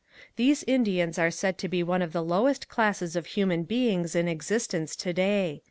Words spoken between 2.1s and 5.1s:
the lowest classes of human beings in existence